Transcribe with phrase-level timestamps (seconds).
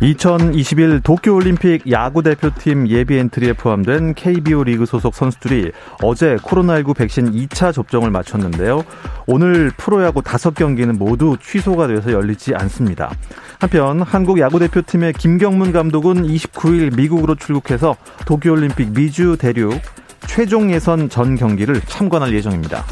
[0.00, 7.72] 2021 도쿄올림픽 야구 대표팀 예비 엔트리에 포함된 KBO 리그 소속 선수들이 어제 코로나19 백신 2차
[7.72, 8.84] 접종을 마쳤는데요.
[9.26, 13.10] 오늘 프로야구 5경기는 모두 취소가 돼서 열리지 않습니다.
[13.58, 19.80] 한편 한국 야구 대표팀의 김경문 감독은 29일 미국으로 출국해서 도쿄올림픽 미주 대륙
[20.26, 22.84] 최종 예선 전 경기를 참관할 예정입니다.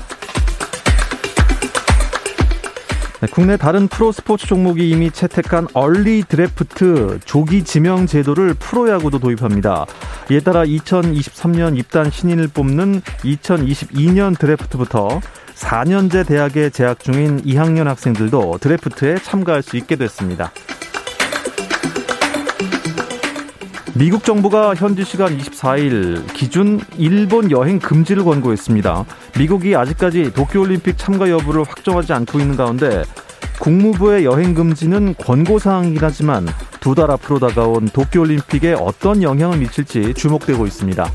[3.30, 9.86] 국내 다른 프로 스포츠 종목이 이미 채택한 얼리 드래프트 조기 지명 제도를 프로야구도 도입합니다.
[10.30, 15.20] 이에 따라 2023년 입단 신인을 뽑는 2022년 드래프트부터
[15.54, 20.52] 4년제 대학에 재학 중인 2학년 학생들도 드래프트에 참가할 수 있게 됐습니다.
[23.96, 29.04] 미국 정부가 현지 시간 24일 기준 일본 여행 금지를 권고했습니다.
[29.38, 33.04] 미국이 아직까지 도쿄올림픽 참가 여부를 확정하지 않고 있는 가운데
[33.60, 36.46] 국무부의 여행 금지는 권고 사항이긴 하지만
[36.80, 41.08] 두 달 앞으로 다가온 도쿄올림픽에 어떤 영향을 미칠지 주목되고 있습니다.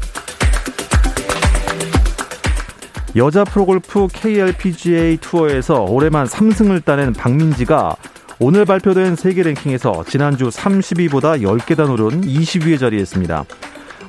[3.16, 7.96] 여자 프로골프 KLPGA 투어에서 올해만 3승을 따낸 박민지가
[8.42, 13.44] 오늘 발표된 세계 랭킹에서 지난주 30위보다 10계단 오른 20위에 자리했습니다.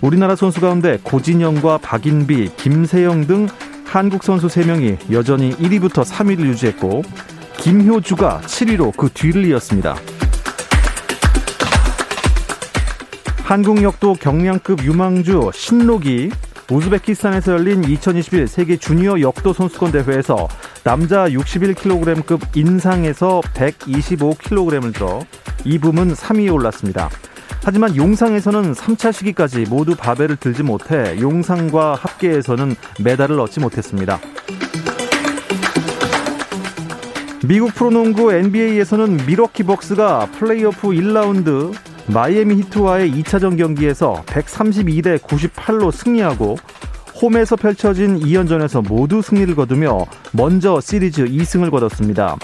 [0.02, 3.48] 우리나라 선수 가운데 고진영과 박인비, 김세영 등
[3.84, 7.02] 한국 선수 3명이 여전히 1위부터 3위를 유지했고
[7.56, 9.96] 김효주가 7위로 그 뒤를 이었습니다.
[13.42, 16.30] 한국 역도 경량급 유망주 신록이
[16.70, 20.48] 우즈베키스탄에서 열린 2021 세계 주니어 역도 선수권 대회에서
[20.84, 25.20] 남자 61kg급 인상에서 125kg을 들어
[25.64, 27.10] 이 부문 3위에 올랐습니다.
[27.62, 34.20] 하지만 용상에서는 3차 시기까지 모두 바벨을 들지 못해 용상과 합계에서는 메달을 얻지 못했습니다.
[37.44, 41.75] 미국 프로농구 NBA에서는 미러키 벅스가 플레이오프 1라운드
[42.06, 46.56] 마이애미 히트와의 2차전 경기에서 132대 98로 승리하고
[47.21, 52.37] 홈에서 펼쳐진 2연전에서 모두 승리를 거두며 먼저 시리즈 2승을 거뒀습니다.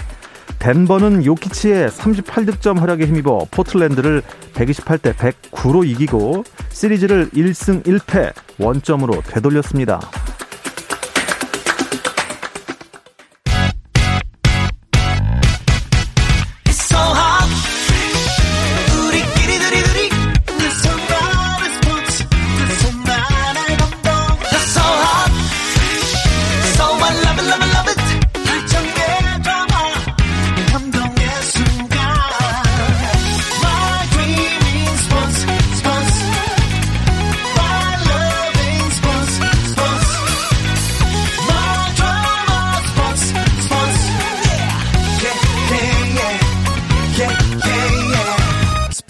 [0.59, 4.23] 덴버는 요키치의 38득점 활약에 힘입어 포틀랜드를
[4.55, 10.01] 128대 109로 이기고 시리즈를 1승 1패 원점으로 되돌렸습니다.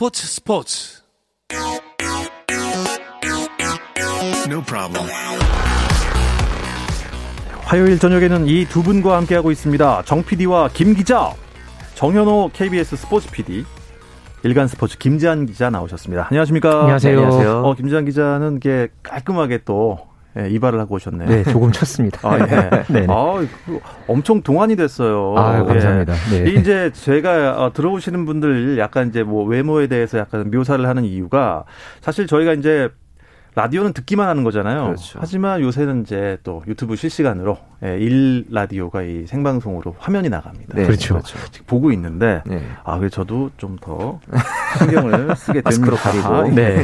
[0.06, 1.02] 스포츠 스포츠
[4.46, 5.04] No problem.
[7.64, 10.02] 화요일 저녁에는 이 두 분과 함께하고 있습니다.
[10.04, 11.32] 정 PD와 김 기자,
[11.96, 13.64] 정현호 KBS 스포츠 PD,
[14.44, 16.28] 일간 스포츠 김지한 기자 나오셨습니다.
[16.30, 16.82] 안녕하십니까?
[16.82, 17.16] 안녕하세요.
[17.18, 17.62] 네, 안녕하세요.
[17.64, 20.06] 어, 김지한 기자는 이게 깔끔하게 또
[20.38, 21.28] 예, 이발을 하고 오셨네요.
[21.28, 22.20] 네, 조금 쳤습니다.
[22.22, 22.84] 아, 예.
[22.92, 23.06] 네.
[23.08, 23.46] 아,
[24.06, 25.34] 엄청 동안이 됐어요.
[25.36, 26.14] 아, 감사합니다.
[26.34, 26.44] 예.
[26.44, 26.50] 네.
[26.52, 31.64] 이제 제가 어, 들어오시는 분들 약간 이제 뭐 외모에 대해서 약간 묘사를 하는 이유가
[32.00, 32.90] 사실 저희가 이제
[33.56, 34.84] 라디오는 듣기만 하는 거잖아요.
[34.84, 35.18] 그렇죠.
[35.18, 40.74] 하지만 요새는 이제 또 유튜브 실시간으로 예, 일 라디오가 이 생방송으로 화면이 나갑니다.
[40.76, 41.14] 네, 그렇죠.
[41.14, 41.38] 그렇죠.
[41.50, 42.62] 지금 보고 있는데 네.
[42.84, 44.20] 아, 그래 저도 좀 더
[44.78, 45.96] 신경을 쓰게 됩니다.
[45.96, 46.54] 가리고.
[46.54, 46.82] 네.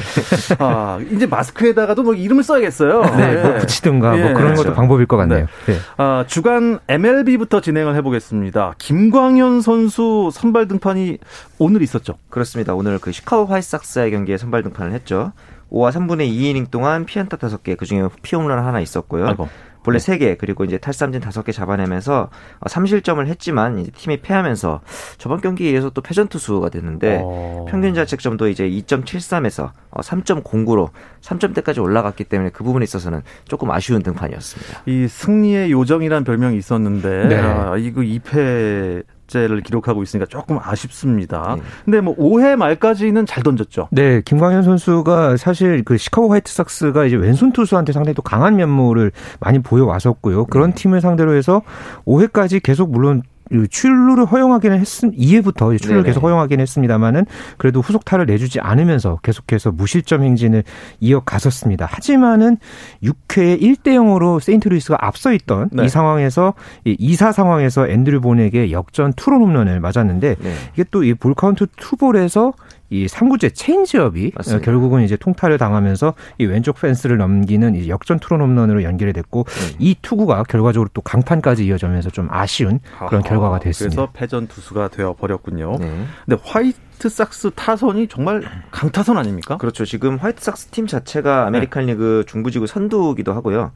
[0.58, 3.02] 아, 이제 마스크에다가도 뭐 이름을 써야겠어요.
[3.16, 4.32] 네, 뭐 붙이든가 뭐 네.
[4.32, 4.74] 그런 것도 그렇죠.
[4.74, 5.46] 방법일 것 같네요.
[5.66, 5.76] 네.
[5.98, 8.74] 아, 주간 MLB부터 진행을 해보겠습니다.
[8.78, 11.18] 김광현 선수 선발 등판이
[11.58, 12.14] 오늘 있었죠?
[12.30, 12.74] 그렇습니다.
[12.74, 15.32] 오늘 그 시카고 화이삭스의 경기에 선발 등판을 했죠.
[15.72, 19.26] 5와 3분의 2이닝 동안 피안타 5개, 그중에 피홈런 하나 있었고요.
[19.26, 19.48] 아이고.
[19.82, 20.18] 본래 네.
[20.18, 22.30] 3개 그리고 이제 탈삼진 5개 잡아내면서
[22.60, 24.80] 3실점을 어, 했지만 이제 팀이 패하면서
[25.18, 27.66] 저번 경기에 의해서 또 패전 투수가 됐는데 어...
[27.68, 30.90] 평균 자책점도 이제 2.73에서 3.09로
[31.20, 34.82] 3점대까지 올라갔기 때문에 그 부분에 있어서는 조금 아쉬운 등판이었습니다.
[34.86, 37.36] 이 승리의 요정이란 별명이 있었는데 네.
[37.40, 39.02] 아, 이거 2패
[39.34, 41.56] 를 기록하고 있으니까 조금 아쉽습니다.
[41.56, 41.62] 네.
[41.84, 43.88] 근데 뭐 5회 말까지는 잘 던졌죠.
[43.90, 49.58] 네, 김광현 선수가 사실 그 시카고 화이트삭스가 이제 왼손 투수한테 상당히 또 강한 면모를 많이
[49.60, 50.46] 보여 왔었고요.
[50.46, 50.74] 그런 네.
[50.76, 51.62] 팀을 상대로 해서
[52.06, 53.22] 5회까지 계속 물론
[53.70, 56.06] 출루를 허용하기는 했음 2회부터 출루를 네네.
[56.06, 57.26] 계속 허용하기는 했습니다만은
[57.58, 60.64] 그래도 후속 타를 내주지 않으면서 계속해서 무실점 행진을
[61.00, 61.86] 이어갔었습니다.
[61.90, 62.56] 하지만은
[63.02, 65.84] 6회에 1대 0으로 세인트루이스가 앞서 있던 네.
[65.84, 66.54] 이 상황에서
[66.84, 70.54] 이 2사 상황에서 앤드류 본에게 역전 투런 홈런을 맞았는데 네.
[70.74, 72.52] 이게 또 이 볼 카운트 투볼에서
[72.92, 74.62] 이 3구째 체인지업이 맞습니다.
[74.62, 79.76] 결국은 이제 통타를 당하면서 이 왼쪽 펜스를 넘기는 이 역전 투런 홈런으로 연결이 됐고 네.
[79.78, 83.96] 이 투구가 결과적으로 또 강판까지 이어지면서 좀 아쉬운 그런 아하, 결과가 됐습니다.
[83.96, 85.78] 그래서 패전 투수가 되어 버렸군요.
[85.80, 86.04] 네.
[86.26, 89.56] 근데 화이트삭스 타선이 정말 강타선 아닙니까?
[89.56, 89.86] 그렇죠.
[89.86, 91.92] 지금 화이트삭스 팀 자체가 아메리칸 네.
[91.92, 93.72] 리그 중부지구 선두기도 하고요.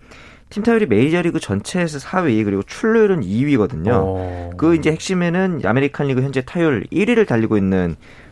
[0.50, 4.04] 팀 타율이 메이저리그 전체에서 4위 그리고 출루율은 2위거든요.
[4.04, 4.52] 오.
[4.58, 8.25] 그 이제 핵심에는 아메리칸 리그 현재 타율 1위를 달리고 있는 어,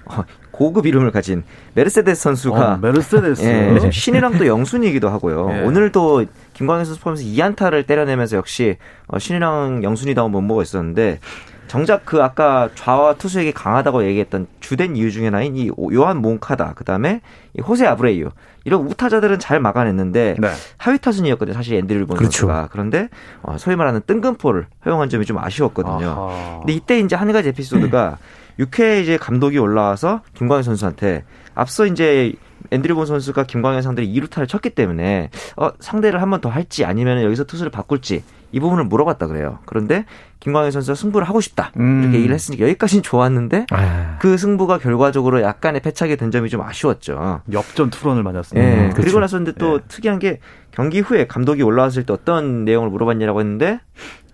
[0.51, 1.43] 고급 이름을 가진
[1.75, 5.51] 메르세데스 선수가 어, 메르세데스 예, 신인왕 또 영순위기도 하고요.
[5.51, 5.61] 예.
[5.63, 8.77] 오늘도 김광현 선수 포함해서 2안타를 때려내면서 역시
[9.09, 11.19] 어, 신인왕 영순위다운 면모가 있었는데
[11.67, 17.21] 정작 그 아까 좌완 투수에게 강하다고 얘기했던 주된 이유 중에 하나인 이 요한 몬카다 그다음에
[17.57, 18.31] 이 호세 아브레이유
[18.65, 20.49] 이런 우타자들은 잘 막아냈는데 네.
[20.77, 22.47] 하위 타순이었거든요 사실 앤드류 본 그렇죠.
[22.47, 23.09] 선수가 그런데
[23.43, 26.11] 어, 소위 말하는 뜬금포를 허용한 점이 좀 아쉬웠거든요.
[26.11, 26.59] 아하.
[26.61, 28.19] 근데 이때 이제 한 가지 에피소드가
[28.59, 31.25] 6회 이제 감독이 올라와서 김광현 선수한테
[31.55, 32.33] 앞서 이제
[32.71, 37.23] 앤드류 본 선수가 김광현 상대로 2루타를 쳤기 때문에 어, 상대를 한 번 더 할지 아니면
[37.23, 38.23] 여기서 투수를 바꿀지
[38.53, 39.59] 이 부분을 물어봤다 그래요.
[39.67, 40.05] 그런데
[40.41, 42.03] 김광현 선수가 승부를 하고 싶다 음.
[42.03, 44.17] 이렇게 얘기를 했으니까 여기까지는 좋았는데 아.
[44.21, 47.43] 그 승부가 결과적으로 약간의 패착이 된 점이 좀 아쉬웠죠.
[47.53, 48.67] 역전 투런을 맞았습니다.
[48.69, 48.77] 네.
[48.91, 49.03] 그렇죠.
[49.03, 49.85] 그리고 나서 근데 또 네.
[49.89, 50.39] 특이한 게
[50.71, 53.81] 경기 후에 감독이 올라왔을 때 어떤 내용을 물어봤냐라고 했는데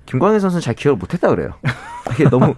[0.07, 1.53] 김광현 선수는 잘 기억을 못했다 그래요.
[2.13, 2.55] 이게 너무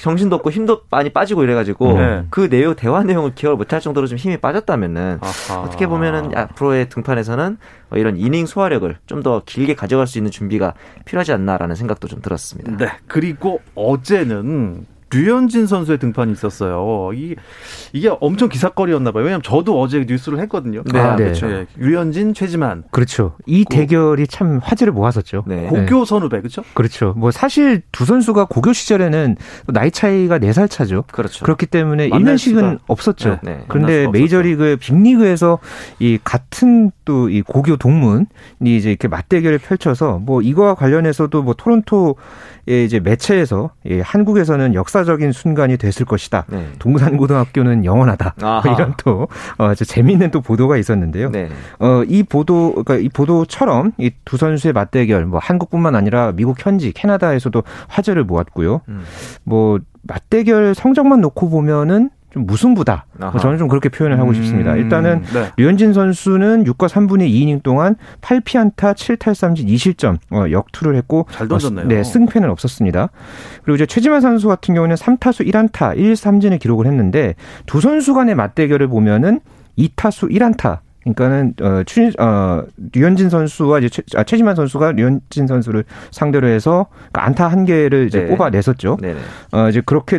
[0.00, 2.24] 정신도 없고 힘도 많이 빠지고 이래가지고 네.
[2.30, 5.60] 그 내용 대화 내용을 기억을 못할 정도로 좀 힘이 빠졌다면은 아하.
[5.60, 7.58] 어떻게 보면은 앞으로의 등판에서는
[7.92, 10.74] 이런 이닝 소화력을 좀 더 길게 가져갈 수 있는 준비가
[11.04, 12.76] 필요하지 않나라는 생각도 좀 들었습니다.
[12.76, 12.88] 네.
[13.08, 17.10] 그리고 어제는 류현진 선수의 등판이 있었어요.
[17.14, 17.36] 이
[17.92, 19.24] 이게 엄청 기사거리였나 봐요.
[19.24, 20.82] 왜냐면 저도 어제 뉴스를 했거든요.
[20.92, 21.24] 네, 아, 네.
[21.24, 21.46] 그렇죠.
[21.46, 21.66] 네.
[21.76, 22.84] 류현진, 최지만.
[22.90, 23.34] 그렇죠.
[23.46, 25.44] 이 고, 대결이 참 화제를 모았었죠.
[25.46, 25.66] 네.
[25.66, 26.62] 고교 선후배, 그렇죠?
[26.74, 27.14] 그렇죠.
[27.16, 29.36] 뭐 사실 두 선수가 고교 시절에는
[29.68, 31.04] 나이 차이가 4살 차죠.
[31.12, 31.44] 그렇죠.
[31.44, 33.38] 그렇기 때문에 1년씩은 없었죠.
[33.42, 33.64] 네, 네.
[33.68, 35.58] 그런데 메이저리그 빅리그에서
[36.00, 38.26] 이 같은 또 이 고교 동문이
[38.62, 42.16] 이제 이렇게 맞대결을 펼쳐서 뭐 이거와 관련해서도 뭐 토론토
[42.68, 46.44] 예, 이제 매체에서 예, 한국에서는 역사 적인 순간이 됐을 것이다.
[46.48, 46.68] 네.
[46.78, 48.34] 동산고등학교는 영원하다.
[48.64, 51.30] 뭐 이런 또 어, 재미있는 또 보도가 있었는데요.
[51.30, 51.48] 네.
[51.78, 56.92] 어, 이 보도 그러니까 이 보도처럼 이 두 선수의 맞대결 뭐 한국뿐만 아니라 미국 현지
[56.92, 58.82] 캐나다에서도 화제를 모았고요.
[58.88, 59.02] 음.
[59.44, 63.06] 뭐 맞대결 성적만 놓고 보면은 좀 무승부다.
[63.20, 63.38] 아하.
[63.38, 64.76] 저는 좀 그렇게 표현을 하고 음, 싶습니다.
[64.76, 65.50] 일단은 네.
[65.56, 71.86] 류현진 선수는 6과 3분의 2이닝 동안 8피안타 7탈삼진 2실점 어, 역투를 했고 잘 던졌네요.
[71.86, 73.08] 어, 네, 승패는 없었습니다.
[73.64, 77.34] 그리고 이제 최지만 선수 같은 경우는 3타수 1안타 1삼진을 기록을 했는데
[77.66, 79.40] 두 선수 간의 맞대결을 보면은
[79.78, 80.80] 2타수 1안타
[81.14, 86.86] 그러니까는 어, 추, 어 류현진 선수와 이제 최, 아, 최지만 선수가 류현진 선수를 상대로 해서
[87.10, 88.26] 그러니까 안타 한 개를 이제 네.
[88.28, 88.98] 뽑아냈었죠.
[89.00, 89.18] 네네.
[89.52, 90.18] 어 이제 그렇게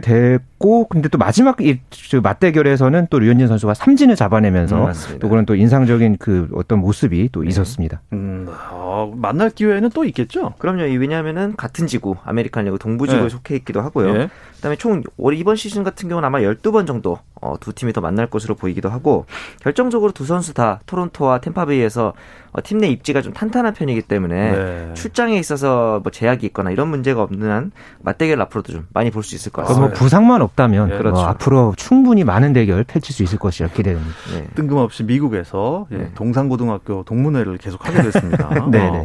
[0.59, 1.79] 됐고 근데 또 마지막 이
[2.21, 7.41] 맞대결에서는 또 류현진 선수가 삼진을 잡아내면서 음, 또 그런 또 인상적인 그 어떤 모습이 또
[7.41, 7.47] 네.
[7.47, 8.01] 있었습니다.
[8.13, 10.53] 음, 어, 만날 기회는 또 있겠죠.
[10.59, 10.81] 그럼요.
[10.81, 13.29] 왜냐하면은 같은 지구 아메리칸 리그 동부 지구에 네.
[13.29, 14.13] 속해 있기도 하고요.
[14.13, 14.29] 네.
[14.57, 18.27] 그다음에 총 올 이번 시즌 같은 경우는 아마 12번 정도 어, 두 팀이 더 만날
[18.29, 19.25] 것으로 보이기도 하고
[19.61, 22.13] 결정적으로 두 선수 다 토론토와 템파베이에서
[22.51, 24.93] 어, 팀 내 입지가 좀 탄탄한 편이기 때문에 네.
[24.95, 29.35] 출장에 있어서 뭐 제약이 있거나 이런 문제가 없는 한 맞대결 앞으로도 좀 많이 볼 수
[29.35, 29.87] 있을 것 같습니다.
[29.87, 30.97] 뭐 부상만 없다면 네.
[30.97, 31.17] 그렇죠.
[31.17, 34.13] 어, 앞으로 충분히 많은 대결 펼칠 수 있을 것이라 기대됩니다.
[34.33, 34.47] 네.
[34.55, 36.11] 뜬금없이 미국에서 예, 네.
[36.15, 38.49] 동산고등학교 동문회를 계속 하게 됐습니다.
[38.71, 39.03] 네, 어.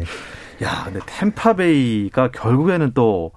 [0.63, 3.31] 야, 근데 템파베이가 결국에는 또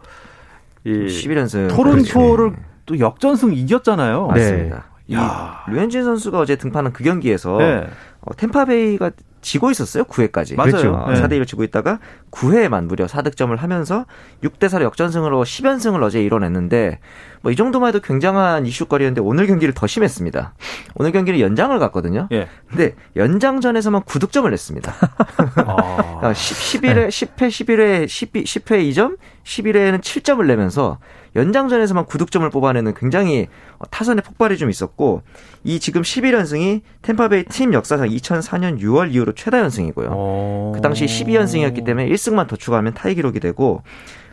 [0.84, 2.62] 이 11연승 토론토를 그렇죠.
[2.86, 4.28] 또 역전승 이겼잖아요.
[4.28, 4.84] 맞습니다.
[5.12, 5.64] 야.
[5.68, 7.86] 류현진 선수가 어제 등판한 그 경기에서 네.
[8.20, 10.04] 어, 템파베이가 지고 있었어요.
[10.04, 10.56] 9회까지.
[10.56, 10.70] 맞아요.
[10.70, 10.94] 그렇죠.
[10.94, 11.98] 어, 4대 1로 지고 있다가
[12.30, 14.06] 9회에만 무려 4득점을 하면서
[14.42, 17.00] 6대 4로 역전승으로 10연승을 어제 이뤄냈는데
[17.42, 20.54] 뭐 이 정도만 해도 굉장한 이슈거리였는데 오늘 경기를 더 심했습니다.
[20.96, 22.28] 오늘 경기는 연장을 갔거든요.
[22.32, 22.48] 예.
[22.68, 24.94] 근데 연장전에서만 9득점을 냈습니다.
[25.66, 26.32] 아.
[26.34, 29.16] 10, 11회 10회 11회 12, 10회 2점,
[29.48, 30.98] 11회에는 7점을 내면서
[31.34, 33.48] 연장전에서만 9득점을 뽑아내는 굉장히
[33.90, 35.22] 타선의 폭발이 좀 있었고
[35.64, 40.08] 이 지금 11연승이 템파베이 팀 역사상 2004년 6월 이후로 최다 연승이고요.
[40.10, 40.72] 오.
[40.74, 43.82] 그 당시 12연승이었기 때문에 1승만 더 추가하면 타이 기록이 되고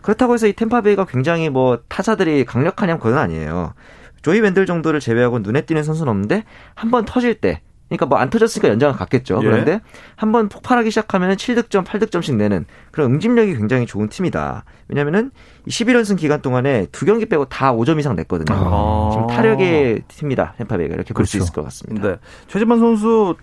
[0.02, 3.74] 그렇다고 해서 이 템파베이가 굉장히 뭐 타자들이 강력하냐면 그건 아니에요.
[4.22, 6.44] 조이 웬들 정도를 제외하고 눈에 띄는 선수는 없는데
[6.74, 9.40] 한 번 터질 때 그러니까 뭐 안 터졌으니까 연장을 갔겠죠.
[9.44, 9.46] 예.
[9.46, 9.82] 그런데
[10.16, 14.66] 한번 폭발하기 시작하면 7득점, 8득점씩 내는 그런 응집력이 굉장히 좋은 팀이다.
[14.88, 15.32] 왜냐면은
[15.68, 18.58] 11연승 기간 동안에 두 경기 빼고 다 5점 이상 냈거든요.
[18.58, 19.10] 아.
[19.14, 20.56] 지금 타력의 팀이다.
[20.60, 21.44] 탬파베이가 이렇게 볼수 그렇죠.
[21.44, 22.08] 있을 것 같습니다.
[22.08, 22.16] 네.
[22.48, 23.36] 최지만 선수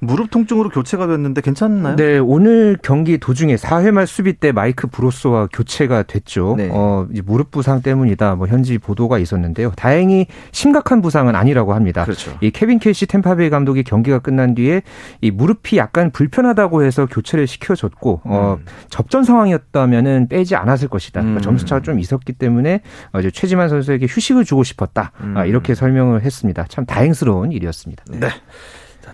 [0.00, 1.96] 무릎 통증으로 교체가 됐는데 괜찮나요?
[1.96, 6.54] 네, 오늘 경기 도중에 4회 말 수비 때 마이크 브로소와 교체가 됐죠.
[6.56, 6.68] 네.
[6.72, 8.36] 어, 무릎 부상 때문이다.
[8.36, 9.72] 뭐 현지 보도가 있었는데요.
[9.76, 12.04] 다행히 심각한 부상은 아니라고 합니다.
[12.04, 12.36] 그렇죠.
[12.40, 14.82] 이 케빈 캐시 템파베이 감독이 경기가 끝난 뒤에
[15.20, 18.64] 이 무릎이 약간 불편하다고 해서 교체를 시켜줬고 어, 음.
[18.88, 21.20] 접전 상황이었다면은 빼지 않았을 것이다.
[21.20, 21.42] 그러니까 음.
[21.42, 22.80] 점수 차가 좀 있었기 때문에
[23.12, 25.12] 어, 이제 최지만 선수에게 휴식을 주고 싶었다.
[25.20, 25.36] 음.
[25.36, 26.66] 아, 이렇게 설명을 했습니다.
[26.68, 28.04] 참 다행스러운 일이었습니다.
[28.10, 28.28] 네.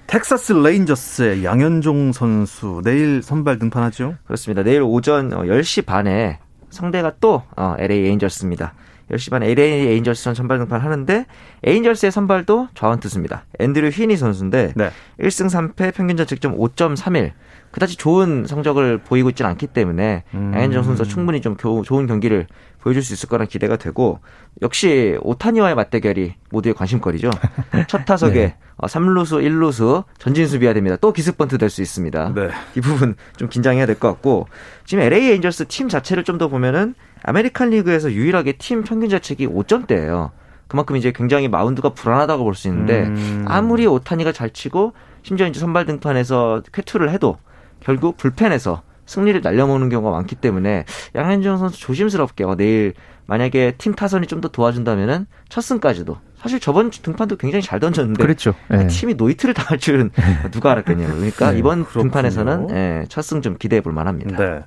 [0.08, 4.16] 텍사스 레인저스의 양현종 선수 내일 선발 등판하죠?
[4.24, 4.62] 그렇습니다.
[4.62, 6.38] 내일 오전 10시 어, 반에
[6.70, 8.72] 상대가 또 LA 어, 에인절스입니다.
[9.10, 11.26] 10시 반 LA 에인절스 선발 등판 하는데
[11.64, 13.44] 에인절스의 선발도 좌완 투수입니다.
[13.58, 14.90] 앤드류 휘니 선수인데 네.
[15.20, 17.32] 1승 3패 평균 자책점 5.31
[17.70, 20.52] 그다지 좋은 성적을 보이고 있지는 않기 때문에 음.
[20.54, 22.46] 양현종 선수 충분히 좀 좋은 경기를
[22.80, 24.20] 보여줄 수 있을 거란 기대가 되고
[24.62, 27.30] 역시 오타니와의 맞대결이 모두의 관심거리죠.
[27.88, 28.56] 첫 타석에 네.
[28.80, 30.96] 3루수, 어, 1루수 전진 수비해야 됩니다.
[31.00, 32.32] 또 기습 번트 될 수 있습니다.
[32.34, 32.48] 네.
[32.76, 34.46] 이 부분 좀 긴장해야 될 것 같고
[34.86, 40.30] 지금 LA 에인절스 팀 자체를 좀 더 보면은 아메리칸 리그에서 유일하게 팀 평균 자책이 5점대예요.
[40.68, 43.44] 그만큼 이제 굉장히 마운드가 불안하다고 볼 수 있는데 음.
[43.48, 47.38] 아무리 오타니가 잘 치고 심지어 이제 선발 등판에서 쾌투를 해도
[47.80, 50.84] 결국 불펜에서 승리를 날려먹는 경우가 많기 때문에
[51.14, 52.92] 양현종 선수 조심스럽게 어, 내일
[53.26, 58.54] 만약에 팀 타선이 좀 더 도와준다면은 첫 승까지도 사실 저번 등판도 굉장히 잘 던졌는데 그렇죠.
[58.68, 58.86] 네.
[58.86, 60.10] 팀이 노히트를 당할 줄은
[60.50, 61.08] 누가 알았겠나요.
[61.14, 62.04] 그러니까 네, 이번 그렇군요.
[62.04, 64.36] 등판에서는 네, 첫승 좀 기대해 볼 만합니다.
[64.36, 64.60] 네.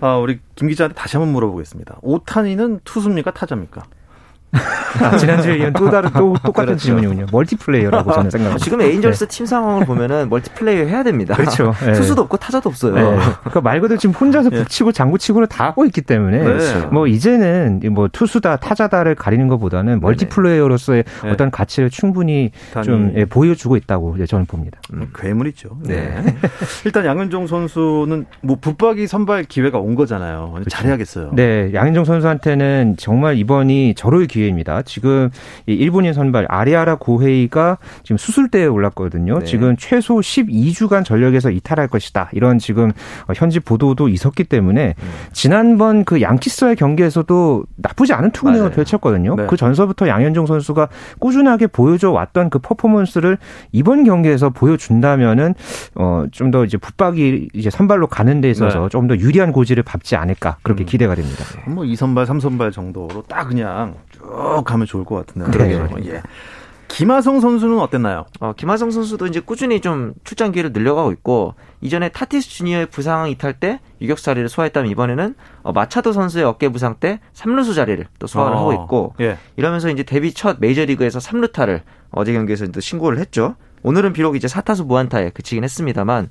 [0.00, 1.98] 아, 우리 김 기자한테 다시 한번 물어보겠습니다.
[2.02, 3.82] 오타니는 투수입니까 타자입니까?
[4.52, 6.78] 아, 지난주에 이은 또 다른 또 똑같은 그렇죠.
[6.84, 7.26] 질문이군요.
[7.30, 8.64] 멀티플레이어라고 저는 생각합니다.
[8.64, 9.36] 지금 에인절스 네.
[9.36, 11.34] 팀 상황을 보면은 멀티플레이어 해야 됩니다.
[11.36, 11.72] 그렇죠.
[11.84, 11.92] 네.
[11.92, 12.94] 투수도 없고 타자도 없어요.
[12.94, 13.00] 네.
[13.40, 14.58] 그러니까 말 그대로 지금 혼자서 네.
[14.58, 16.88] 북치고 장구치고를 다 하고 있기 때문에 그렇죠.
[16.90, 21.30] 뭐 이제는 뭐 투수다 타자다를 가리는 것보다는 멀티플레이어로서의 네.
[21.30, 22.50] 어떤 가치를 충분히
[22.84, 24.80] 좀 예, 보여주고 있다고 저는 봅니다.
[24.92, 25.78] 음, 괴물이죠.
[25.84, 26.14] 네.
[26.84, 30.50] 일단 양현종 선수는 뭐 붙박이 선발 기회가 온 거잖아요.
[30.52, 30.70] 그렇죠.
[30.70, 31.30] 잘해야겠어요.
[31.34, 34.82] 네, 양현종 선수한테는 정말 이번이 절호의 기회 기회입니다.
[34.82, 35.30] 지금
[35.66, 39.38] 이 일본인 선발 아리아라 고헤이가 지금 수술대에 올랐거든요.
[39.40, 39.44] 네.
[39.44, 42.30] 지금 최소 12주간 전력에서 이탈할 것이다.
[42.32, 42.92] 이런 지금
[43.34, 45.08] 현지 보도도 있었기 때문에 음.
[45.32, 49.36] 지난번 그 양키스와의 경기에서도 나쁘지 않은 투구능을 펼쳤거든요.
[49.36, 49.46] 네.
[49.48, 53.38] 그 전서부터 양현종 선수가 꾸준하게 보여줘 왔던 그 퍼포먼스를
[53.72, 55.54] 이번 경기에서 보여준다면은
[55.94, 58.88] 어 좀 더 이제 붙박이 이제 선발로 가는 데 있어서 네.
[58.88, 60.86] 조금 더 유리한 고지를 밟지 않을까 그렇게 음.
[60.86, 61.44] 기대가 됩니다.
[61.66, 65.88] 뭐 2선발, 3선발 정도로 딱 그냥 쭉 가면 좋을 것 같은데요.
[65.96, 66.06] 네.
[66.06, 66.22] 예.
[66.90, 68.26] 김하성 선수는 어땠나요?
[68.40, 73.54] 어, 김하성 선수도 이제 꾸준히 좀 출장 기회를 늘려가고 있고 이전에 타티스 주니어의 부상 이탈
[73.54, 78.56] 때 유격수 자리를 소화했다면 이번에는 어, 마차도 선수의 어깨 부상 때 3루수 자리를 또 소화를
[78.56, 79.38] 어, 하고 있고 예.
[79.56, 83.54] 이러면서 이제 데뷔 첫 메이저리그에서 3루타를 어제 경기에서 또 신고를 했죠.
[83.82, 86.28] 오늘은 비록 이제 사타수 무안타에 그치긴 했습니다만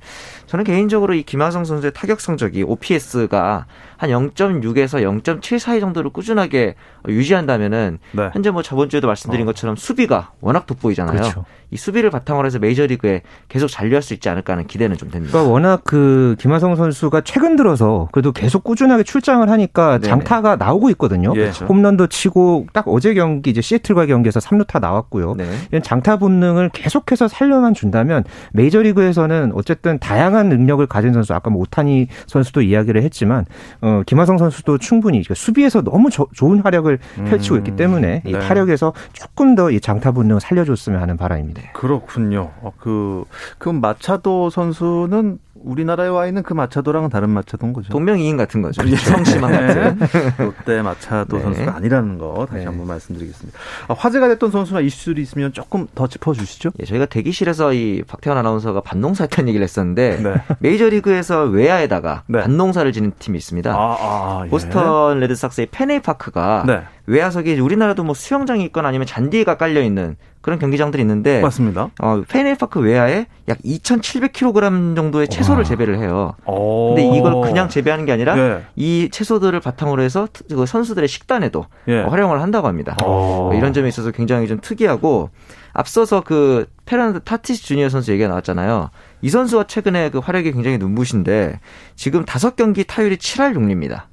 [0.50, 3.66] 저는 개인적으로 이 김하성 선수의 타격 성적이 OPS가
[3.96, 6.74] 한 0.6에서 0.7 사이 정도를 꾸준하게
[7.06, 8.30] 유지한다면은 네.
[8.32, 9.46] 현재 뭐 저번 주에도 말씀드린 어.
[9.46, 11.16] 것처럼 수비가 워낙 돋보이잖아요.
[11.16, 11.44] 그렇죠.
[11.70, 15.32] 이 수비를 바탕으로 해서 메이저리그에 계속 잔류할 수 있지 않을까 하는 기대는 좀 됩니다.
[15.32, 20.08] 그러니까 워낙 그 김하성 선수가 최근 들어서 그래도 계속 꾸준하게 출장을 하니까 네네.
[20.08, 21.32] 장타가 나오고 있거든요.
[21.36, 21.50] 예.
[21.68, 25.36] 홈런도 치고 딱 어제 경기 이제 시애틀과 경기에서 3루타 나왔고요.
[25.36, 25.48] 네.
[25.70, 32.08] 이런 장타 본능을 계속해서 살려만 준다면 메이저리그에서는 어쨌든 다양한 능력을 가진 선수 아까 뭐 오타니
[32.26, 33.46] 선수도 이야기를 했지만
[33.80, 38.32] 어, 어, 김하성 선수도 충분히 수비에서 너무 저, 좋은 활약을 펼치고 있기 음, 때문에 이
[38.32, 38.38] 네.
[38.38, 41.72] 타력에서 조금 더 이 장타 본능을 살려줬으면 하는 바람입니다.
[41.72, 42.50] 그렇군요.
[42.60, 43.24] 어, 그,
[43.58, 47.90] 그 마차도 선수는 우리나라에 와 있는 그 마차도랑은 다른 마차도인 거죠.
[47.92, 48.82] 동명이인 같은 거죠.
[48.96, 49.98] 성심한 같은.
[50.38, 51.42] 롯데 마차도 네.
[51.42, 52.66] 선수가 아니라는 거 다시 네.
[52.66, 53.58] 한번 말씀드리겠습니다.
[53.88, 56.70] 아, 화제가 됐던 선수나 이슈들이 있으면 조금 더 짚어주시죠.
[56.80, 60.34] 예, 저희가 대기실에서 이 박태환 아나운서가 밭농사 했다는 얘기를 했었는데 네.
[60.60, 62.40] 메이저리그에서 외야에다가 네.
[62.40, 63.72] 밭농사를 지는 팀이 있습니다.
[63.72, 64.50] 아, 아, 예.
[64.50, 66.82] 보스턴 레드삭스의 펜웨이파크가 네.
[67.10, 71.90] 외야석이 우리나라도 뭐 수영장이 있거나 아니면 잔디가 깔려 있는 그런 경기장들이 있는데 맞습니다.
[72.00, 75.68] 어, 펜웨이파크 외야에 약 2,700kg 정도의 채소를 와.
[75.68, 76.34] 재배를 해요.
[76.46, 76.94] 오.
[76.94, 78.62] 근데 이걸 그냥 재배하는 게 아니라 네.
[78.76, 82.00] 이 채소들을 바탕으로 해서 그 선수들의 식단에도 예.
[82.02, 82.96] 활용을 한다고 합니다.
[83.04, 83.52] 오.
[83.54, 85.30] 이런 점에 있어서 굉장히 좀 특이하고
[85.72, 88.90] 앞서서 그 페르난도 타티스 주니어 선수 얘기가 나왔잖아요.
[89.22, 91.60] 이 선수가 최근에 그 활약이 굉장히 눈부신데
[91.96, 94.09] 지금 다섯 경기 타율이 7할 6리입니다.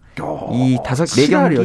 [0.54, 1.56] 이 다섯 네 경기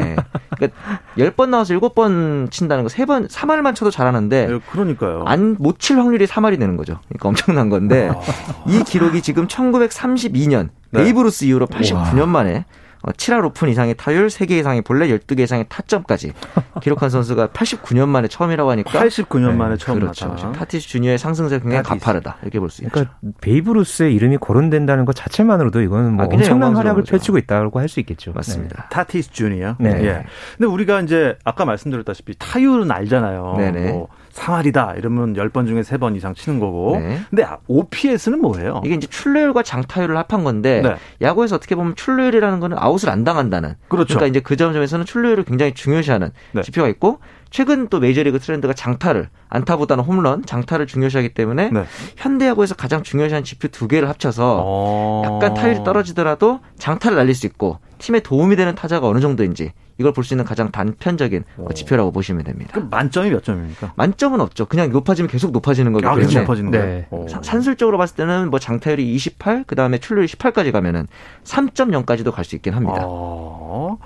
[0.00, 0.16] 예.
[0.56, 0.78] 그러니까
[1.18, 5.24] 10번 나와서 7번 친다는 거 3번 3할만 쳐도 잘하는데 네, 그러니까요.
[5.26, 6.98] 안 못 칠 확률이 3할이 되는 거죠.
[7.08, 8.20] 그러니까 엄청난 건데 아.
[8.66, 11.02] 이 기록이 지금 1932년 네.
[11.04, 12.64] 베이브 루스 이후로 89년 만에
[13.12, 16.32] 7할 어, 5푼 이상의 타율, 3개 이상의 볼넷, 12개 이상의 타점까지
[16.82, 20.26] 기록한 선수가 89년 만에 처음이라고 하니까 89년 만에 처음 그렇죠.
[20.28, 20.52] 나타나.
[20.52, 22.04] 타티스 주니어의 상승세 굉장히 타티스.
[22.04, 22.36] 가파르다.
[22.42, 22.90] 이렇게 볼 수 있죠.
[22.92, 27.88] 그러니까 베이브 루스의 이름이 거론된다는 것 자체만으로도 이거는 뭐 아, 엄청난 활약을 펼치고 있다고 할
[27.88, 28.32] 수 있겠죠.
[28.32, 28.82] 맞습니다.
[28.82, 28.88] 네.
[28.90, 29.76] 타티스 주니어.
[29.78, 29.90] 네.
[30.04, 30.24] 예.
[30.58, 33.54] 근데 우리가 이제 아까 말씀드렸다시피 타율은 알잖아요.
[33.58, 33.92] 네네.
[33.92, 36.98] 뭐 3할이다 이러면 10번 중에 3번 이상 치는 거고.
[36.98, 37.18] 네.
[37.30, 38.82] 근데 OPS는 뭐예요?
[38.84, 40.96] 이게 이제 출루율과 장타율을 합한 건데 네.
[41.20, 43.74] 야구에서 어떻게 보면 출루율이라는 거는 아웃을 안 당한다는.
[43.88, 44.14] 그렇죠.
[44.14, 46.62] 그러니까 이제 그 점에서는 출루율을 굉장히 중요시하는 네.
[46.62, 47.18] 지표가 있고
[47.50, 51.84] 최근 또 메이저리그 트렌드가 장타를 안타보다는 홈런, 장타를 중요시하기 때문에 네.
[52.16, 55.22] 현대야구에서 가장 중요시한 지표 두 개를 합쳐서 어...
[55.24, 60.24] 약간 타율이 떨어지더라도 장타를 날릴 수 있고 팀에 도움이 되는 타자가 어느 정도인지 이걸 볼
[60.24, 61.72] 수 있는 가장 단편적인 오.
[61.72, 62.72] 지표라고 보시면 됩니다.
[62.74, 63.94] 그럼 만점이 몇 점입니까?
[63.96, 64.66] 만점은 없죠.
[64.66, 66.36] 그냥 높아지면 계속 높아지는 거기 아, 때문에.
[66.36, 67.08] 아, 높아지는 네.
[67.42, 71.06] 산술적으로 봤을 때는 뭐 장타율이 28, 그 다음에 출루율 18까지 가면은
[71.44, 73.00] 3.0까지도 갈 수 있긴 합니다.
[73.06, 73.96] 어...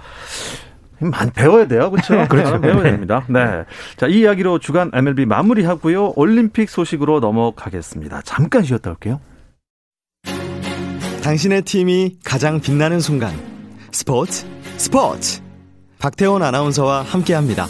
[1.00, 1.90] 많이 배워야 돼요.
[1.90, 2.26] 그렇죠?
[2.28, 2.60] 그렇죠.
[2.60, 3.24] 배워야 됩니다.
[3.28, 3.64] 네.
[3.96, 6.12] 자, 이 이야기로 주간 MLB 마무리하고요.
[6.16, 8.22] 올림픽 소식으로 넘어가겠습니다.
[8.22, 9.20] 잠깐 쉬었다 올게요.
[11.22, 13.32] 당신의 팀이 가장 빛나는 순간.
[13.92, 15.40] 스포츠, 스포츠.
[15.98, 17.66] 박태원 아나운서와 함께 합니다.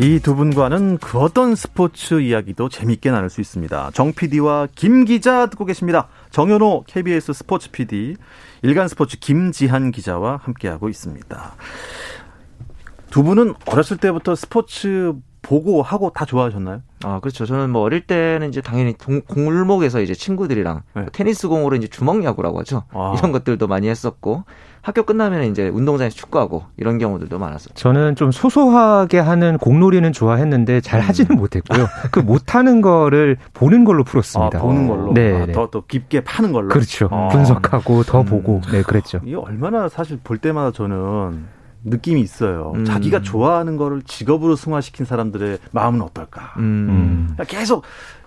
[0.00, 3.90] 이두 분과는 그 어떤 스포츠 이야기도 재밌게 나눌 수 있습니다.
[3.92, 6.08] 정 PD와 김 기자 듣고 계십니다.
[6.30, 8.16] 정현호 KBS 스포츠 PD,
[8.62, 11.54] 일간 스포츠 김지한 기자와 함께하고 있습니다.
[13.10, 16.82] 두 분은 어렸을 때부터 스포츠 보고 하고 다 좋아하셨나요?
[17.02, 17.46] 아, 그렇죠.
[17.46, 21.06] 저는 뭐 어릴 때는 이제 당연히 동, 골목에서 이제 친구들이랑 네.
[21.12, 22.84] 테니스 공으로 이제 주먹 야구라고 하죠.
[22.90, 23.14] 아.
[23.18, 24.44] 이런 것들도 많이 했었고
[24.82, 27.74] 학교 끝나면 이제 운동장에서 축구하고 이런 경우들도 많았어요.
[27.74, 31.08] 저는 좀 소소하게 하는 공놀이는 좋아했는데 잘 음.
[31.08, 31.86] 하지는 못했고요.
[32.10, 34.58] 그 못하는 거를 보는 걸로 풀었습니다.
[34.58, 35.12] 아, 보는 걸로.
[35.12, 35.52] 네, 아, 네.
[35.52, 36.68] 더, 더 깊게 파는 걸로.
[36.68, 37.08] 그렇죠.
[37.10, 37.28] 아.
[37.28, 38.26] 분석하고 더 음.
[38.26, 38.60] 보고.
[38.72, 39.20] 네, 그랬죠.
[39.24, 41.46] 이 얼마나 사실 볼 때마다 저는
[41.84, 42.72] 느낌이 있어요.
[42.74, 42.84] 음.
[42.84, 46.54] 자기가 좋아하는 거를 직업으로 승화시킨 사람들의 마음은 어떨까.
[46.58, 47.36] 음.
[47.38, 47.44] 음.
[47.46, 47.84] 계속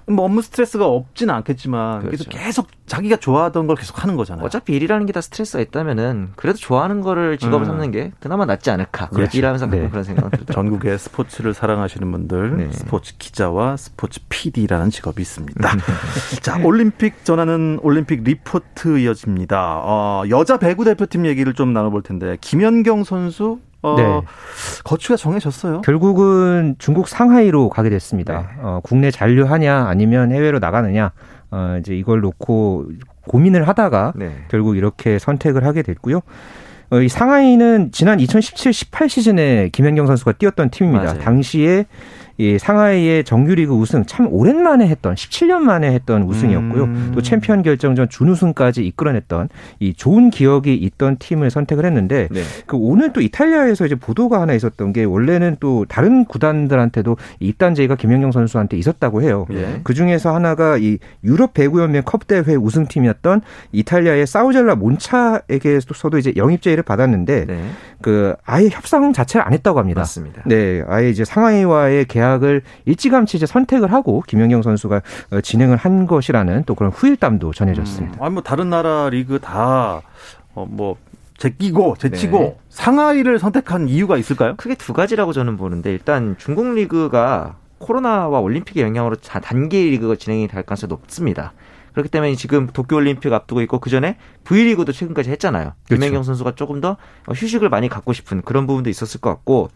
[0.07, 2.29] 뭐 업무 스트레스가 없지는 않겠지만 그렇죠.
[2.29, 4.45] 계속 계속 자기가 좋아하던 걸 계속 하는 거잖아요.
[4.45, 7.65] 어차피 일이라는 게 다 스트레스가 있다면은 그래도 좋아하는 거를 직업을 음.
[7.65, 9.09] 삼는 게 그나마 낫지 않을까.
[9.09, 9.37] 그렇죠.
[9.37, 9.87] 일하면서 네.
[9.89, 10.53] 그런 생각은 들더라고요.
[10.55, 12.71] 전국의 스포츠를 사랑하시는 분들 네.
[12.71, 15.69] 스포츠 기자와 스포츠 PD라는 직업이 있습니다.
[16.41, 19.81] 자, 올림픽 전하는 올림픽 리포트 이어집니다.
[19.83, 24.21] 어, 여자 배구 대표팀 얘기를 좀 나눠 볼 텐데 김연경 선수 어, 네.
[24.83, 25.81] 거취가 정해졌어요.
[25.81, 28.39] 결국은 중국 상하이로 가게 됐습니다.
[28.39, 28.47] 네.
[28.61, 31.11] 어, 국내 잔류하냐 아니면 해외로 나가느냐
[31.51, 32.87] 어, 이제 이걸 놓고
[33.27, 34.31] 고민을 하다가 네.
[34.49, 36.21] 결국 이렇게 선택을 하게 됐고요.
[36.91, 41.03] 어, 이 상하이는 지난 2017-18 시즌에 김연경 선수가 뛰었던 팀입니다.
[41.05, 41.19] 맞아요.
[41.19, 41.85] 당시에
[42.37, 46.83] 이 상하이의 정규리그 우승 참 오랜만에 했던 17년 만에 했던 우승이었고요.
[46.83, 47.11] 음.
[47.13, 52.41] 또 챔피언 결정전 준우승까지 이끌어냈던 이 좋은 기억이 있던 팀을 선택을 했는데 네.
[52.65, 57.95] 그 오늘 또 이탈리아에서 이제 보도가 하나 있었던 게 원래는 또 다른 구단들한테도 입단 제의가
[57.95, 59.45] 김연경 선수한테 있었다고 해요.
[59.49, 59.81] 네.
[59.83, 63.41] 그 중에서 하나가 이 유럽 배구연맹 컵 대회 우승팀이었던
[63.71, 67.63] 이탈리아의 사우젤라 몬차에게서도 이제 영입 제의를 받았는데 네.
[68.01, 70.01] 그 아예 협상 자체를 안 했다고 합니다.
[70.01, 70.41] 맞습니다.
[70.45, 76.07] 네, 아예 이제 상하이와의 계약 계약을 일찌감치 이제 선택을 하고 김연경 선수가 어, 진행을 한
[76.07, 78.17] 것이라는 또 그런 후일담도 전해졌습니다.
[78.19, 80.01] 음, 아니 뭐 다른 나라 리그 다뭐
[80.55, 80.95] 어,
[81.38, 82.57] 제끼고 제치고 네.
[82.69, 84.55] 상하이를 선택한 이유가 있을까요?
[84.55, 90.63] 크게 두 가지라고 저는 보는데 일단 중국 리그가 코로나와 올림픽의 영향으로 단기 리그가 진행이 될
[90.63, 91.53] 가능성이 높습니다.
[91.93, 95.73] 그렇기 때문에 지금 도쿄올림픽 앞두고 있고 그 전에 V리그도 최근까지 했잖아요.
[95.88, 95.99] 그렇죠.
[95.99, 96.97] 김연경 선수가 조금 더
[97.32, 99.69] 휴식을 많이 갖고 싶은 그런 부분도 있었을 것 같고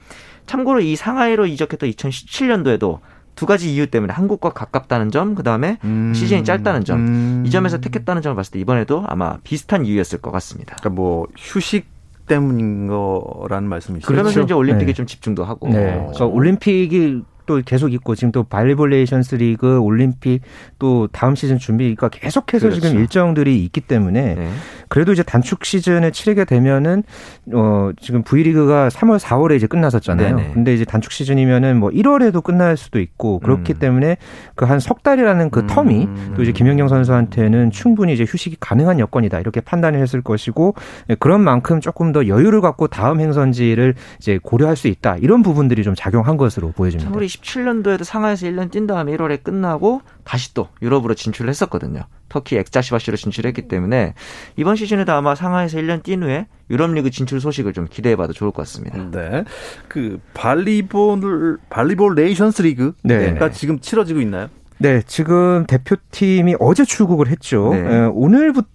[0.45, 2.99] 참고로 이 상하이로 이적했던 2017년도에도
[3.36, 6.12] 두 가지 이유 때문에 한국과 가깝다는 점, 그 다음에 음.
[6.13, 7.43] 시즌이 짧다는 점, 음.
[7.45, 10.75] 이 점에서 택했다는 점을 봤을 때 이번에도 아마 비슷한 이유였을 것 같습니다.
[10.80, 11.86] 그러니까 뭐 휴식
[12.25, 14.08] 때문인 거라는 말씀이시죠?
[14.08, 14.45] 그러면서 그렇죠.
[14.45, 14.93] 이제 올림픽에 네.
[14.93, 15.69] 좀 집중도 하고.
[15.69, 15.93] 네.
[15.93, 20.41] 그러니까 올림픽이 또 계속 있고 지금 또 발리볼레이션스 리그 올림픽
[20.77, 22.81] 또 다음 시즌 준비가 계속해서 그렇죠.
[22.81, 24.49] 지금 일정들이 있기 때문에 네.
[24.89, 27.03] 그래도 이제 단축 시즌에 치르게 되면은
[27.53, 30.36] 어 지금 V리그가 3월 4월에 이제 끝났었잖아요.
[30.36, 30.51] 네네.
[30.53, 33.79] 근데 이제 단축 시즌이면은 뭐 1월에도 끝날 수도 있고 그렇기 음.
[33.79, 34.17] 때문에
[34.55, 35.67] 그 한 석 달이라는 그 음.
[35.67, 40.75] 텀이 또 이제 김연경 선수한테는 충분히 이제 휴식이 가능한 여건이다 이렇게 판단을 했을 것이고
[41.10, 45.83] 예, 그런 만큼 조금 더 여유를 갖고 다음 행선지를 이제 고려할 수 있다 이런 부분들이
[45.83, 47.10] 좀 작용한 것으로 보여집니다.
[47.41, 52.04] 2017년도에도 상하이에서 1년 뛴 다음에 1월에 끝나고 다시 또 유럽으로 진출을 했었거든요.
[52.30, 54.13] 터키 엑자시바시로 진출했기 때문에
[54.56, 58.52] 이번 시즌에도 아마 상하이에서 1년 뛴 후에 유럽 리그 진출 소식을 좀 기대해 봐도 좋을
[58.52, 58.97] 것 같습니다.
[59.12, 59.45] 네.
[59.88, 63.34] 그 발리볼 발리볼 네이션스 리그가 네.
[63.34, 63.52] 네.
[63.52, 64.50] 지금 치러지고 있나요?
[64.80, 67.69] 네, 지금 대표팀이 어제 출국을 했죠.
[67.73, 67.80] 네.
[67.80, 68.67] 에, 오늘부터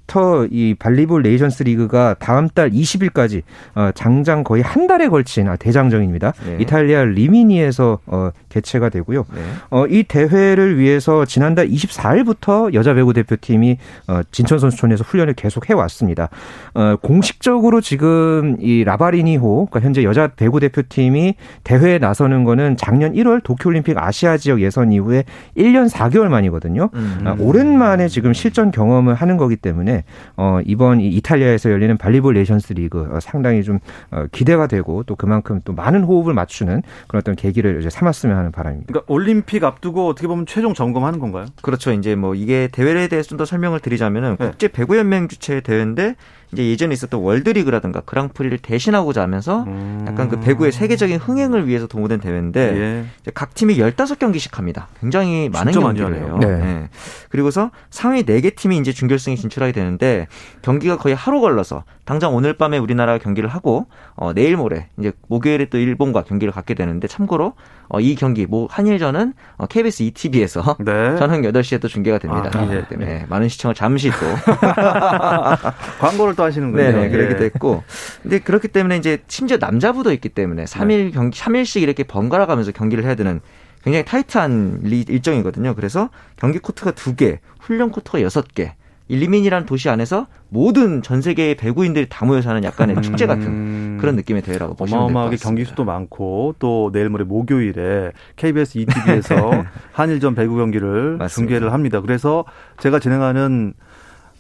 [0.51, 3.43] 이 발리볼 네이션스 리그가 다음 달 20일까지
[3.75, 6.33] 어, 장장 거의 한 달에 걸친 아, 대장정입니다.
[6.45, 6.59] 네.
[6.61, 9.25] 이탈리아 리미니에서 어, 개최가 되고요.
[9.35, 9.41] 네.
[9.71, 16.29] 어, 이 대회를 위해서 지난달 24일부터 여자 배구 대표팀이 어, 진천 선수촌에서 훈련을 계속 해왔습니다.
[16.75, 23.43] 어, 공식적으로 지금 이 라바리니호, 그러니까 현재 여자 배구 대표팀이 대회에 나서는 거는 작년 1월
[23.43, 25.25] 도쿄올림픽 아시아 지역 예선 이후에
[25.57, 26.91] 1년 4개월 만이거든요.
[26.95, 27.21] 음.
[27.25, 30.02] 아, 오랜만에 지금 실전 경험을 하는 거기 때문에
[30.37, 33.79] 어, 이번 이 이탈리아에서 열리는 발리볼 네이션스 리그 어, 상당히 좀
[34.11, 38.53] 어, 기대가 되고 또 그만큼 또 많은 호흡을 맞추는 그런 어떤 계기를 이제 삼았으면 하는
[38.53, 38.93] 바람입니다.
[38.93, 41.47] 그러니까 올림픽 앞두고 어떻게 보면 최종 점검하는 건가요?
[41.63, 41.93] 그렇죠.
[41.93, 44.47] 이제 뭐 이게 대회에 대해서 좀 더 설명을 드리자면은 네.
[44.47, 46.17] 국제 배구 연맹 주최 대회인데
[46.53, 50.05] 이제 예전에 있었던 월드리그라든가 그랑프리를 대신하고자 하면서 음.
[50.07, 53.31] 약간 그 배구의 세계적인 흥행을 위해서 도모된 대회인데 예.
[53.33, 54.89] 각 팀이 15경기씩 합니다.
[55.01, 56.39] 굉장히 많은 경기를 해요.
[56.41, 56.47] 네.
[56.47, 56.89] 네.
[57.31, 60.27] 그리고서 상위 4개 팀이 이제 준결승에 진출하게 되는데
[60.61, 65.67] 경기가 거의 하루 걸러서 당장 오늘 밤에 우리나라가 경기를 하고 어 내일 모레 이제 목요일에
[65.67, 67.55] 또 일본과 경기를 갖게 되는데 참고로
[67.93, 71.17] 어, 이 경기 뭐 한일전은 어, KBS ETV에서 네.
[71.21, 72.51] 저녁 8시에 또 중계가 됩니다.
[72.55, 72.89] 아, 네.
[72.89, 73.27] 때문에 네.
[73.29, 74.17] 많은 시청을 잠시 또
[76.01, 76.83] 광고를 또 하시는군요.
[76.83, 77.83] 네, 그렇게 됐고.
[78.23, 83.05] 근데 그렇기 때문에 이제 심지어 남자부도 있기 때문에 3일 경기 3일씩 이렇게 번갈아 가면서 경기를
[83.05, 83.41] 해야 되는
[83.83, 85.75] 굉장히 타이트한 일정이거든요.
[85.75, 88.73] 그래서 경기 코트가 2개, 훈련 코트가 6개,
[89.09, 93.03] 리미니라는 도시 안에서 모든 전 세계의 배구인들이 다 모여 사는 약간의 음.
[93.03, 95.45] 축제 같은 그런 느낌의 대회라고 보시면 될것 같습니다.
[95.45, 101.29] 경기 수도 많고 또 내일 모레 목요일에 KBS 2TV에서 한일전 배구 경기를 맞습니다.
[101.29, 102.01] 중계를 합니다.
[102.01, 102.45] 그래서
[102.79, 103.75] 제가 진행하는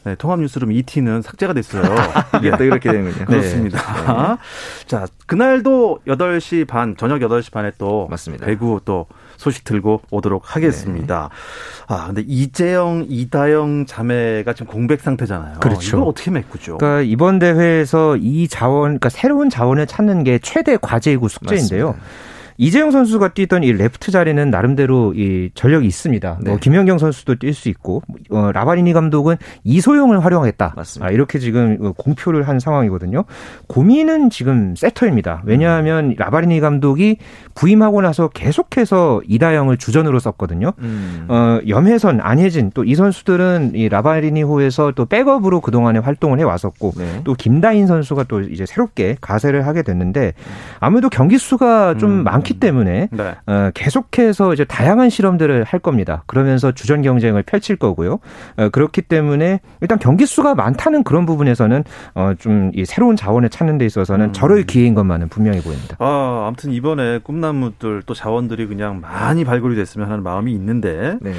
[0.04, 1.82] 네, 통합 뉴스룸 ET는 삭제가 됐어요.
[2.40, 3.24] 이게 또 이렇게 되는군요.
[3.26, 4.36] 그렇습니다.
[4.36, 4.86] 네.
[4.86, 8.46] 자, 그날도 8시 반, 저녁 8시 반에 또 맞습니다.
[8.46, 11.28] 배구 또 소식 들고 오도록 하겠습니다.
[11.30, 11.94] 네.
[11.94, 15.60] 아, 근데 이재영, 이다영 자매가 지금 공백 상태잖아요.
[15.60, 15.98] 그렇죠.
[15.98, 16.78] 이거 어떻게 메꾸죠?
[16.78, 21.88] 그러니까 이번 대회에서 이 자원, 그러니까 새로운 자원을 찾는 게 최대 과제이고 숙제인데요.
[21.88, 22.31] 맞습니다.
[22.58, 26.28] 이재영 선수가 뛰던 이 레프트 자리는 나름대로 이 전력이 있습니다.
[26.28, 26.50] 뭐 네.
[26.50, 30.74] 뭐 김연경 선수도 뛸 수 있고 어, 라바리니 감독은 이소영을 활용하겠다.
[30.76, 31.08] 맞습니다.
[31.08, 33.24] 아, 이렇게 지금 공표를 한 상황이거든요.
[33.66, 35.42] 고민은 지금 세터입니다.
[35.44, 36.14] 왜냐하면 음.
[36.16, 37.16] 라바리니 감독이
[37.54, 40.72] 부임하고 나서 계속해서 이다영을 주전으로 썼거든요.
[40.78, 41.26] 음.
[41.28, 47.20] 어, 염혜선, 안혜진 또 이 선수들은 이 라바리니호에서 또 백업으로 그동안에 활동을 해 왔었고 네.
[47.24, 50.34] 또 김다인 선수가 또 이제 새롭게 가세를 하게 됐는데
[50.80, 52.24] 아무래도 경기 수가 좀 음.
[52.24, 53.34] 많기 때문에 네.
[53.46, 56.24] 어, 계속해서 이제 다양한 실험들을 할 겁니다.
[56.26, 58.18] 그러면서 주전 경쟁을 펼칠 거고요.
[58.56, 63.78] 어, 그렇기 때문에 일단 경기 수가 많다는 그런 부분에서는 어, 좀 이 새로운 자원을 찾는
[63.78, 64.32] 데 있어서는 음.
[64.32, 65.96] 저럴 기회인 것만은 분명히 보입니다.
[65.98, 71.18] 아, 아무튼 이번에 꿈나무들 또 자원들이 그냥 많이 발굴이 됐으면 하는 마음이 있는데.
[71.20, 71.32] 네.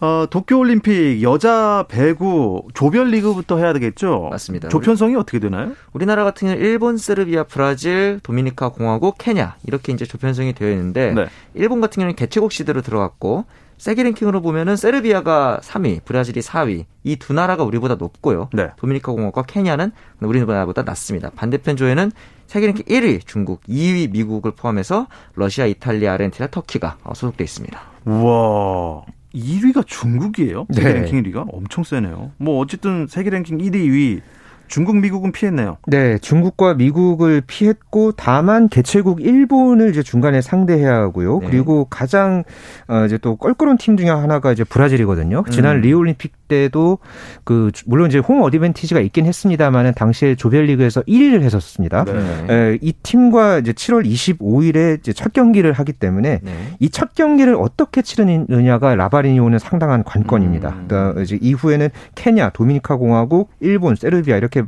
[0.00, 4.28] 어, 도쿄올림픽 여자 배구 조별리그부터 해야 되겠죠?
[4.30, 4.68] 맞습니다.
[4.68, 5.72] 조편성이 어떻게 되나요?
[5.92, 11.26] 우리나라 같은 경우는 일본, 세르비아, 브라질, 도미니카 공화국, 케냐 이렇게 이제 조편성이 되어 있는데 네.
[11.54, 13.44] 일본 같은 경우는 개최국 시대로 들어갔고
[13.76, 16.84] 세계 랭킹으로 보면은 세르비아가 3위, 브라질이 4위.
[17.02, 18.48] 이 두 나라가 우리보다 높고요.
[18.52, 18.68] 네.
[18.76, 21.30] 도미니카 공화국과 케냐는 우리나라보다 낮습니다.
[21.34, 22.12] 반대편 조에는
[22.46, 27.80] 세계 랭킹 1위 중국, 2위 미국을 포함해서 러시아, 이탈리아, 아르헨티나, 터키가 소속돼 있습니다.
[28.06, 29.02] 우와.
[29.34, 30.66] 1위가 중국이에요.
[30.72, 31.00] 세계 네.
[31.00, 32.32] 랭킹 1위가 엄청 세네요.
[32.38, 34.20] 뭐 어쨌든 세계 랭킹 1위, 2위
[34.66, 35.76] 중국, 미국은 피했네요.
[35.86, 41.40] 네, 중국과 미국을 피했고 다만 개최국 일본을 이제 중간에 상대해야 하고요.
[41.40, 41.46] 네.
[41.48, 42.44] 그리고 가장
[42.88, 45.44] 어 이제 또 껄끄러운 팀 중에 하나가 이제 브라질이거든요.
[45.50, 45.80] 지난 음.
[45.82, 46.98] 리오 올림픽 때도
[47.44, 52.04] 그 물론 이제 홈 어드밴티지가 있긴 했습니다만은 당시에 조별리그에서 1위를 했었습니다.
[52.04, 52.46] 네.
[52.50, 56.52] 에, 이 팀과 이제 7월 25일에 이제 첫 경기를 하기 때문에 네.
[56.78, 60.68] 이첫 경기를 어떻게 치르느냐가 라바리니오는 상당한 관건입니다.
[60.68, 60.84] 음.
[60.88, 64.62] 그러니까 이제 이후에는 케냐, 도미니카 공화국, 일본, 세르비아 이렇게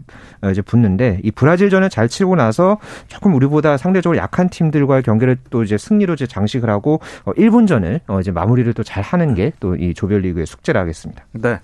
[0.51, 5.79] 이제 붙는데 이 브라질전을 잘 치고 나서 조금 우리보다 상대적으로 약한 팀들과의 경기를 또 이제
[5.79, 9.93] 승리로 이제 장식을 하고 어, 일본전을 어 이제 마무리를 또 잘 하는 게 또 이
[9.95, 11.25] 조별리그의 숙제라 하겠습니다.
[11.33, 11.59] 네.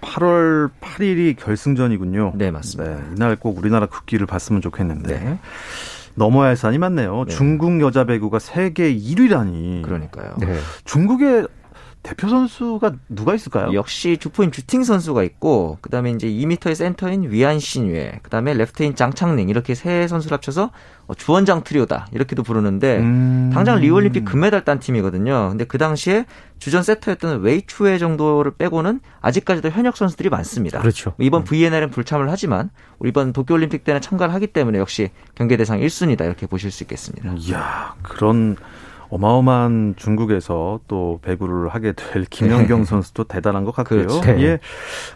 [0.00, 2.32] 8월 8일이 결승전이군요.
[2.36, 2.96] 네, 맞습니다.
[2.96, 5.18] 네, 이날 꼭 우리나라 국기를 봤으면 좋겠는데.
[5.18, 5.38] 네.
[6.14, 7.24] 넘어야 할 산이 많네요.
[7.28, 7.34] 네.
[7.34, 9.82] 중국 여자 배구가 세계 1위라니.
[9.82, 10.36] 그러니까요.
[10.40, 10.58] 네.
[10.84, 11.46] 중국의
[12.02, 13.72] 대표 선수가 누가 있을까요?
[13.74, 19.74] 역시 주포인 주팅 선수가 있고 그다음에 이제 2m의 센터인 위안 신유에 그다음에 레프트인 장창寧 이렇게
[19.74, 20.70] 세 선수를 합쳐서
[21.06, 23.50] 어, 주원장 트리오다 이렇게도 부르는데 음...
[23.52, 25.48] 당장 리우올림픽 금메달 딴 팀이거든요.
[25.50, 26.24] 근데 그 당시에
[26.58, 30.80] 주전 세터였던 웨이추에 정도를 빼고는 아직까지도 현역 선수들이 많습니다.
[30.80, 31.14] 그렇죠.
[31.18, 32.70] 이번 VNL은 불참을 하지만
[33.04, 37.34] 이번 도쿄올림픽 때는 참가를 하기 때문에 역시 경계 대상 1순위다 이렇게 보실 수 있겠습니다.
[37.38, 38.56] 이야 그런
[39.10, 42.84] 어마어마한 중국에서 또 배구를 하게 될 김연경 네.
[42.84, 44.06] 선수도 대단한 것 같고요.
[44.06, 44.20] 그렇죠.
[44.20, 44.42] 네.
[44.42, 44.58] 예.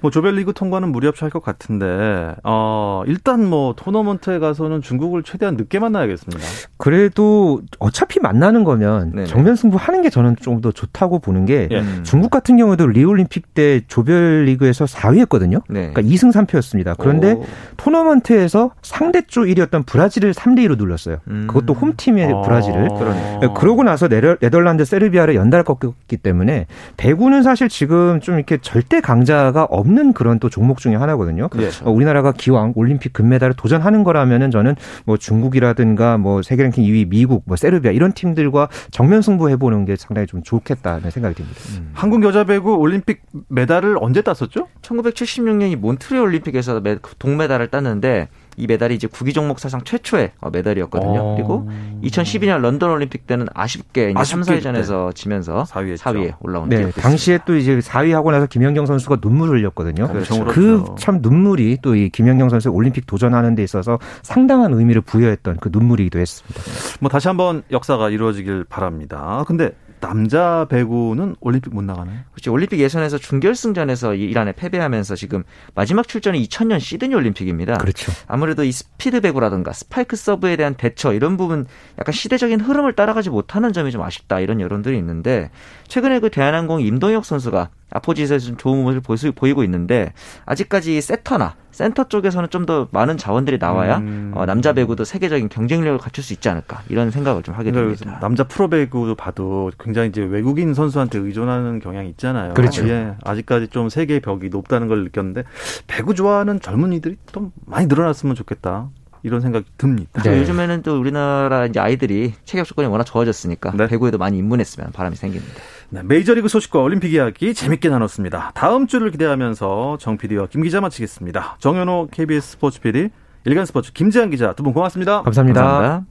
[0.01, 5.57] 뭐 조별리그 통과는 무리 없이 할 것 같은데 어 일단 뭐 토너먼트에 가서는 중국을 최대한
[5.57, 6.43] 늦게 만나야겠습니다.
[6.77, 9.27] 그래도 어차피 만나는 거면 네네.
[9.27, 11.83] 정면 승부하는 게 저는 좀 더 좋다고 보는 게 예.
[12.05, 15.63] 중국 같은 경우도 리올림픽 때 조별리그에서 4위했거든요.
[15.69, 15.91] 네.
[15.93, 16.95] 그러니까 2승 3패였습니다.
[16.99, 17.45] 그런데 오.
[17.79, 21.17] 토너먼트에서 상대쪽 1위였던 브라질을 3대 2로 눌렀어요.
[21.29, 21.47] 음.
[21.49, 22.41] 그것도 홈팀의 아.
[22.43, 22.89] 브라질을.
[22.91, 23.41] 그러네.
[23.57, 26.67] 그러고 그러고 나서 네덜란드 세르비아를 연달아 꺾였기 때문에
[26.97, 31.49] 배구는 사실 지금 좀 이렇게 절대 강자가 없는 그런 또 종목 중에 하나거든요.
[31.49, 31.85] 그렇죠.
[31.85, 37.43] 어, 우리나라가 기왕 올림픽 금메달을 도전하는 거라면은 저는 뭐 중국이라든가 뭐 세계 랭킹 2위 미국,
[37.47, 41.61] 뭐 세르비아 이런 팀들과 정면 승부해 보는 게 상당히 좀 좋겠다는 생각이 듭니다.
[41.77, 41.91] 음.
[41.93, 44.69] 한국 여자 배구 올림픽 메달을 언제 땄었죠?
[44.83, 46.81] 1976년이 몬트리올 올림픽에서
[47.19, 51.21] 동메달을 땄는데 이 메달이 이제 구기 종목 사상 최초의 어, 메달이었거든요.
[51.21, 51.35] 어...
[51.37, 51.71] 그리고
[52.03, 57.57] 2012년 런던 올림픽 때는 아쉽게 이제 3, 4위전에서 지면서 4위에, 4위에 올라온 네, 당시에 또
[57.57, 60.09] 이제 4위 하고 나서 김연경 선수가 눈물을 흘렸거든요.
[60.09, 60.95] 그참 그렇죠.
[60.97, 66.19] 그 눈물이 또 이 김연경 선수 올림픽 도전하는 데 있어서 상당한 의미를 부여했던 그 눈물이기도
[66.19, 66.61] 했습니다.
[67.01, 69.45] 뭐 다시 한번 역사가 이루어지길 바랍니다.
[69.47, 72.19] 근데 남자 배구는 올림픽 못 나가나요?
[72.33, 72.53] 그렇죠.
[72.53, 75.45] 올림픽 예선에서 준결승전에서 이란에 패배하면서 지금
[75.77, 77.79] 마지막 출전이 2000년 시드니 올림픽입니다.
[77.79, 78.11] 그렇죠.
[78.27, 81.67] 아무래도 이 스피드 배구라든가 스파이크 서브에 대한 대처 이런 부분
[82.01, 85.51] 약간 시대적인 흐름을 따라가지 못하는 점이 좀 아쉽다 이런 여론들이 있는데
[85.93, 90.15] 최근에 그 대한항공 임동혁 선수가 아포지에서 좀 좋은 모습을 보이고 있는데
[90.47, 94.33] 아직까지 세터나 센터 쪽에서는 좀 더 많은 자원들이 나와야 음.
[94.35, 98.19] 어, 남자 배구도 세계적인 경쟁력을 갖출 수 있지 않을까 이런 생각을 좀 하게 됩니다.
[98.23, 102.55] 남자 프로 배구도 봐도 굉장히 이제 외국인 선수한테 의존하는 경향이 있잖아요.
[102.55, 102.89] 그렇죠.
[102.89, 105.43] 예, 아직까지 좀 세계의 벽이 높다는 걸 느꼈는데
[105.89, 108.89] 배구 좋아하는 젊은이들이 좀 많이 늘어났으면 좋겠다.
[109.23, 110.23] 이런 생각이 듭니다.
[110.23, 110.39] 네.
[110.41, 113.87] 요즘에는 또 우리나라 이제 아이들이 체격 조건이 워낙 좋아졌으니까 네.
[113.87, 115.55] 배구에도 많이 입문했으면 바람이 생깁니다.
[115.91, 118.53] 네, 메이저리그 소식과 올림픽 이야기 재밌게 나눴습니다.
[118.55, 121.57] 다음 주를 기대하면서 정 PD와 김 기자 마치겠습니다.
[121.61, 123.11] 정현호 KBS 스포츠 PD,
[123.45, 125.23] 일간 스포츠 김지한 기자 두 분 고맙습니다.
[125.23, 125.63] 감사합니다.
[125.63, 126.07] 감사합니다.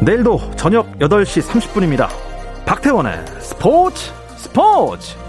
[0.00, 2.08] 내일도 저녁 8시 30분입니다.
[2.66, 5.27] 박태원의 스포츠 스포츠!